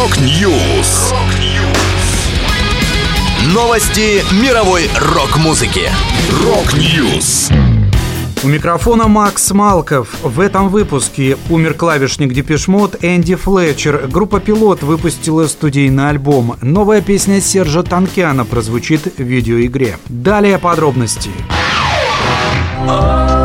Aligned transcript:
Rock 0.00 0.50
News. 0.50 1.12
Новости 3.52 4.24
мировой 4.42 4.88
рок-музыки. 4.98 5.90
Rock 6.42 6.90
News. 6.90 7.50
У 8.42 8.48
микрофона 8.48 9.08
Макс 9.08 9.50
Малков. 9.50 10.08
В 10.22 10.40
этом 10.40 10.70
выпуске 10.70 11.36
умер 11.50 11.74
клавишник 11.74 12.32
Depeche 12.32 12.78
Mode 12.78 13.04
Энди 13.04 13.34
Флетчер. 13.34 14.06
Группа 14.08 14.40
«Пилот» 14.40 14.82
выпустила 14.82 15.46
студийный 15.46 16.08
альбом. 16.08 16.56
Новая 16.62 17.02
песня 17.02 17.42
Сержа 17.42 17.82
Танкяна 17.82 18.46
прозвучит 18.46 19.18
в 19.18 19.22
видеоигре. 19.22 19.98
Далее 20.08 20.56
подробности. 20.58 21.28
Подробности. 22.86 23.39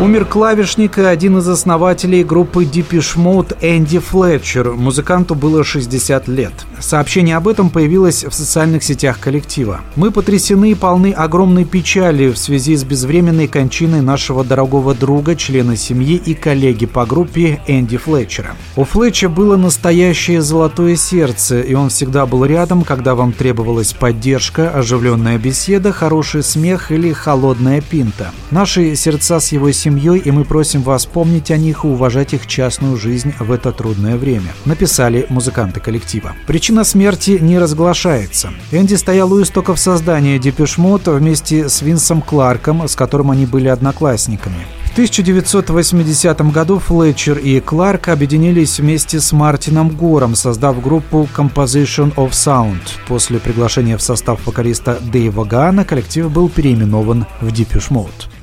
Умер 0.00 0.26
клавишник 0.26 0.96
и 0.98 1.02
один 1.02 1.38
из 1.38 1.48
основателей 1.48 2.22
группы 2.22 2.62
Deepish 2.62 3.16
Mode 3.16 3.56
Энди 3.60 3.98
Флетчер. 3.98 4.74
Музыканту 4.74 5.34
было 5.34 5.64
60 5.64 6.28
лет. 6.28 6.52
Сообщение 6.78 7.36
об 7.36 7.48
этом 7.48 7.68
появилось 7.68 8.22
в 8.22 8.32
социальных 8.32 8.84
сетях 8.84 9.18
коллектива. 9.18 9.80
«Мы 9.96 10.12
потрясены 10.12 10.70
и 10.70 10.74
полны 10.76 11.10
огромной 11.10 11.64
печали 11.64 12.28
в 12.30 12.38
связи 12.38 12.76
с 12.76 12.84
безвременной 12.84 13.48
кончиной 13.48 14.00
нашего 14.00 14.44
дорогого 14.44 14.94
друга, 14.94 15.34
члена 15.34 15.74
семьи 15.74 16.14
и 16.14 16.32
коллеги 16.32 16.86
по 16.86 17.04
группе 17.04 17.60
Энди 17.66 17.96
Флетчера. 17.96 18.54
У 18.76 18.84
Флетчера 18.84 19.30
было 19.30 19.56
настоящее 19.56 20.42
золотое 20.42 20.94
сердце, 20.94 21.60
и 21.60 21.74
он 21.74 21.88
всегда 21.88 22.24
был 22.24 22.44
рядом, 22.44 22.84
когда 22.84 23.16
вам 23.16 23.32
требовалась 23.32 23.94
поддержка, 23.94 24.70
оживленная 24.70 25.38
беседа, 25.38 25.90
хороший 25.90 26.44
смех 26.44 26.92
или 26.92 27.12
холодная 27.12 27.80
пинта. 27.80 28.30
Наши 28.52 28.94
сердца 28.94 29.40
с 29.40 29.50
его 29.50 29.72
семьей 29.72 29.87
семьей, 29.88 30.18
и 30.18 30.30
мы 30.30 30.44
просим 30.44 30.82
вас 30.82 31.06
помнить 31.06 31.50
о 31.50 31.56
них 31.56 31.84
и 31.84 31.88
уважать 31.88 32.34
их 32.34 32.46
частную 32.46 32.98
жизнь 32.98 33.32
в 33.38 33.50
это 33.50 33.72
трудное 33.72 34.16
время», 34.16 34.52
написали 34.66 35.24
музыканты 35.30 35.80
коллектива. 35.80 36.34
Причина 36.46 36.84
смерти 36.84 37.38
не 37.40 37.58
разглашается. 37.58 38.50
Энди 38.70 38.94
стоял 38.96 39.32
у 39.32 39.42
истоков 39.42 39.78
создания 39.78 40.38
Депешмот 40.38 41.08
вместе 41.08 41.70
с 41.70 41.80
Винсом 41.80 42.20
Кларком, 42.20 42.86
с 42.86 42.94
которым 42.94 43.30
они 43.30 43.46
были 43.46 43.68
одноклассниками. 43.68 44.66
В 44.84 44.92
1980 44.92 46.40
году 46.52 46.80
Флетчер 46.80 47.38
и 47.38 47.60
Кларк 47.60 48.08
объединились 48.08 48.80
вместе 48.80 49.20
с 49.20 49.32
Мартином 49.32 49.90
Гором, 49.90 50.34
создав 50.34 50.82
группу 50.82 51.28
Composition 51.34 52.12
of 52.16 52.30
Sound. 52.30 52.80
После 53.06 53.38
приглашения 53.38 53.96
в 53.96 54.02
состав 54.02 54.44
вокалиста 54.44 54.98
Дэйва 55.00 55.44
Гана 55.44 55.84
коллектив 55.84 56.30
был 56.30 56.48
переименован 56.48 57.26
в 57.40 57.46
Depeche 57.46 57.90
Mode. 57.90 58.37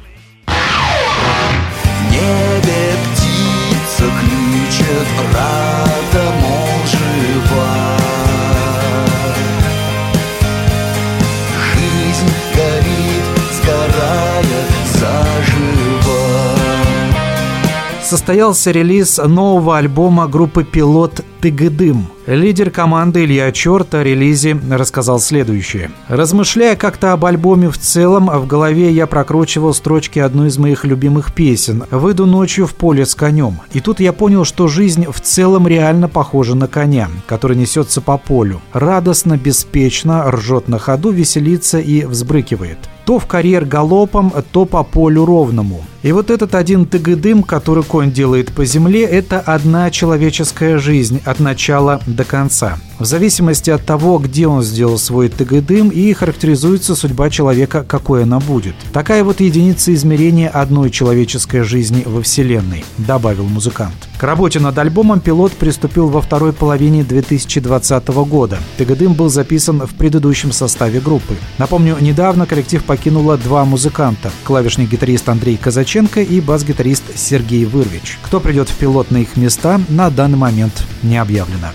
Состоялся 18.16 18.72
релиз 18.72 19.18
нового 19.18 19.78
альбома 19.78 20.30
группы 20.30 20.64
«Пилот 20.64 21.20
Тыгыдым». 21.42 22.08
Лидер 22.26 22.72
команды 22.72 23.26
Илья 23.26 23.52
Черт 23.52 23.94
о 23.94 24.06
релизе 24.06 24.58
рассказал 24.72 25.20
следующее. 25.20 25.92
«Размышляя 26.08 26.78
как-то 26.78 27.12
об 27.12 27.26
альбоме 27.26 27.70
в 27.70 27.78
целом, 27.78 28.28
в 28.28 28.48
голове 28.48 28.90
я 28.90 29.06
прокручивал 29.06 29.74
строчки 29.74 30.20
одной 30.20 30.48
из 30.48 30.58
моих 30.58 30.86
любимых 30.86 31.34
песен 31.34 31.84
«Выйду 31.92 32.26
ночью 32.26 32.68
в 32.68 32.76
поле 32.76 33.06
с 33.06 33.16
конем». 33.16 33.60
И 33.74 33.82
тут 33.82 34.00
я 34.00 34.14
понял, 34.14 34.46
что 34.46 34.70
жизнь 34.70 35.08
в 35.12 35.20
целом 35.20 35.68
реально 35.68 36.08
похожа 36.08 36.56
на 36.56 36.70
коня, 36.70 37.10
который 37.28 37.58
несется 37.58 38.00
по 38.00 38.18
полю. 38.18 38.62
Радостно, 38.72 39.36
беспечно, 39.36 40.32
ржет 40.32 40.70
на 40.70 40.80
ходу, 40.80 41.10
веселится 41.10 41.80
и 41.80 42.06
взбрыкивает. 42.06 42.78
То 43.06 43.20
в 43.20 43.26
карьер 43.28 43.66
галопом, 43.66 44.34
то 44.52 44.66
по 44.66 44.84
полю 44.84 45.26
ровному. 45.26 45.84
И 46.02 46.12
вот 46.12 46.30
этот 46.30 46.56
один 46.56 46.86
тыгыдым, 46.86 47.44
который 47.44 47.84
конь 47.84 48.12
делает 48.12 48.52
по 48.52 48.66
земле, 48.66 49.04
это 49.04 49.40
одна 49.40 49.90
человеческая 49.92 50.78
жизнь 50.78 51.22
от 51.26 51.40
начала 51.40 52.02
до 52.06 52.24
конца. 52.24 52.78
В 52.98 53.04
зависимости 53.04 53.70
от 53.70 53.86
того, 53.86 54.20
где 54.20 54.48
он 54.48 54.64
сделал 54.64 54.98
свой 54.98 55.28
тыгыдым, 55.28 55.90
и 55.90 56.14
характеризуется 56.14 56.96
судьба 56.96 57.30
человека, 57.30 57.84
какой 57.84 58.24
она 58.24 58.40
будет. 58.40 58.76
Такая 58.94 59.26
вот 59.26 59.42
единица 59.42 59.94
измерения 59.94 60.48
одной 60.48 60.90
человеческой 60.90 61.64
жизни 61.64 62.04
во 62.06 62.22
Вселенной, 62.22 62.86
добавил 62.98 63.44
музыкант. 63.44 63.96
К 64.18 64.24
работе 64.24 64.62
над 64.62 64.78
альбомом 64.78 65.20
пилот 65.20 65.52
приступил 65.52 66.08
во 66.08 66.22
второй 66.22 66.54
половине 66.54 67.04
2020 67.04 68.08
года. 68.08 68.60
Тыгыдым 68.78 69.14
был 69.14 69.28
записан 69.28 69.86
в 69.86 69.94
предыдущем 69.96 70.54
составе 70.54 71.02
группы. 71.02 71.36
Напомню, 71.58 71.98
недавно 72.00 72.46
коллектив 72.46 72.82
покинуло 72.82 73.38
два 73.38 73.66
музыканта– 73.66 74.32
клавишник-гитарист 74.46 75.28
Андрей 75.28 75.58
Казаченко 75.58 76.22
и 76.22 76.40
бас-гитарист 76.40 77.04
Сергей 77.16 77.66
Вырвич. 77.66 78.18
Кто 78.24 78.40
придет 78.40 78.70
в 78.70 78.76
пилот 78.78 79.12
на 79.12 79.18
их 79.18 79.36
места, 79.36 79.82
на 79.90 80.10
данный 80.10 80.38
момент 80.38 80.84
не 81.04 81.18
объявлено. 81.18 81.72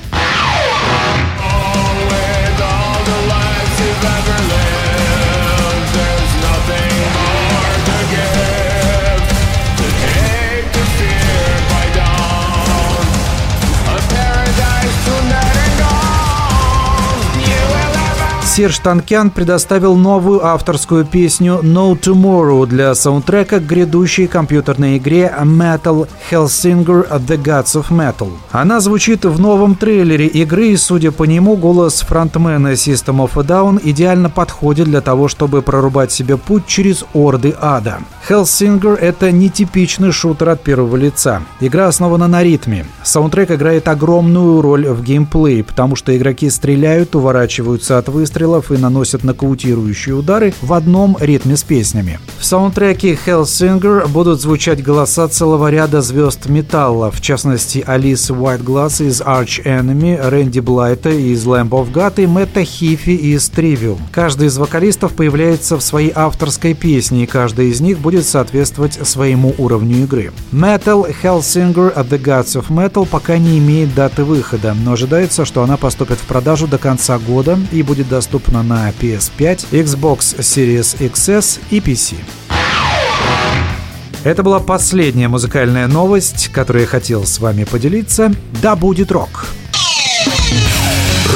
Серж 18.61 18.81
Танкян 18.81 19.31
предоставил 19.31 19.97
новую 19.97 20.45
авторскую 20.45 21.07
песню 21.07 21.61
«No 21.63 21.99
Tomorrow» 21.99 22.67
для 22.67 22.95
саундтрека 22.95 23.59
к 23.59 23.67
грядущей 23.67 24.27
компьютерной 24.27 24.99
игре 24.99 25.35
Metal 25.41 26.07
Hellsinger 26.31 27.09
The 27.27 27.43
Gods 27.43 27.81
of 27.81 27.89
Metal. 27.89 28.29
Она 28.51 28.81
звучит 28.81 29.25
в 29.25 29.41
новом 29.41 29.77
трейлере 29.77 30.27
игры, 30.27 30.67
и, 30.67 30.77
судя 30.77 31.11
по 31.11 31.25
нему, 31.25 31.57
голос 31.57 32.03
фронтмена 32.03 32.75
System 32.75 33.27
of 33.27 33.41
a 33.41 33.47
Down 33.47 33.81
идеально 33.83 34.29
подходит 34.29 34.89
для 34.89 35.01
того, 35.01 35.29
чтобы 35.29 35.63
прорубать 35.63 36.13
себе 36.13 36.37
путь 36.37 36.67
через 36.67 37.07
орды 37.15 37.55
ада. 37.59 38.01
Hellsinger— 38.31 38.97
это 39.01 39.33
нетипичный 39.33 40.13
шутер 40.13 40.51
от 40.51 40.63
первого 40.63 40.95
лица. 40.95 41.43
Игра 41.59 41.89
основана 41.89 42.29
на 42.29 42.45
ритме. 42.45 42.87
Саундтрек 43.03 43.51
играет 43.51 43.89
огромную 43.89 44.61
роль 44.61 44.87
в 44.87 45.03
геймплее, 45.03 45.65
потому 45.65 45.97
что 45.97 46.17
игроки 46.17 46.49
стреляют, 46.49 47.17
уворачиваются 47.17 47.99
от 47.99 48.09
выстрелов, 48.09 48.71
и 48.71 48.77
наносят 48.77 49.25
нокаутирующие 49.25 50.15
удары 50.15 50.55
в 50.63 50.73
одном 50.75 51.17
ритме 51.19 51.57
с 51.57 51.65
песнями. 51.65 52.21
В 52.39 52.45
саундтреке 52.45 53.19
Hellsinger 53.27 54.07
будут 54.07 54.41
звучать 54.41 54.81
голоса 54.81 55.27
целого 55.27 55.69
ряда 55.69 56.01
звезд 56.01 56.49
металла, 56.49 57.11
в 57.11 57.21
частности 57.21 57.83
Алисы 57.85 58.33
Уайтгласс 58.33 59.01
из 59.01 59.21
Arch 59.23 59.65
Enemy, 59.65 60.29
Рэнди 60.31 60.61
Блайта 60.61 61.11
из 61.11 61.45
Lamb 61.45 61.71
of 61.71 61.93
God 61.93 62.23
и 62.23 62.29
Мэтта 62.29 62.63
Хифи 62.63 63.11
из 63.11 63.51
Trivium. 63.51 63.99
Каждый 64.13 64.47
из 64.47 64.57
вокалистов 64.57 65.15
появляется 65.15 65.77
в 65.77 65.83
своей 65.83 66.13
авторской 66.15 66.75
песне, 66.75 67.25
и 67.25 67.27
каждая 67.27 67.67
из 67.67 67.81
них 67.81 67.99
будет 67.99 68.20
соответствовать 68.27 69.07
своему 69.07 69.55
уровню 69.59 70.05
игры. 70.05 70.33
Metal 70.53 71.15
Hellsinger 71.23 71.95
at 71.95 72.09
the 72.09 72.23
Gods 72.23 72.61
of 72.61 72.69
Metal 72.69 73.07
пока 73.07 73.39
не 73.39 73.59
имеет 73.59 73.95
даты 73.95 74.25
выхода, 74.25 74.75
но 74.75 74.93
ожидается, 74.93 75.45
что 75.45 75.63
она 75.63 75.77
поступит 75.77 76.19
в 76.19 76.25
продажу 76.25 76.67
до 76.67 76.79
конца 76.79 77.19
года 77.19 77.59
и 77.73 77.83
будет 77.83 78.09
доступна 78.09 78.63
на 78.63 78.91
PS5, 78.91 79.67
Xbox 79.71 80.39
Series 80.39 80.99
XS 80.99 81.61
и 81.71 81.79
PC. 81.79 82.17
Это 84.23 84.43
была 84.43 84.61
последняя 84.61 85.29
музыкальная 85.29 85.87
новость, 85.87 86.49
которую 86.49 86.83
я 86.83 86.89
хотел 86.89 87.25
с 87.25 87.39
вами 87.39 87.65
поделиться. 87.65 88.31
Да 88.61 88.77
будет 88.77 89.11
рок! 89.11 89.47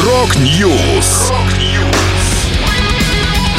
Rock 0.04 0.61
News! 0.61 1.32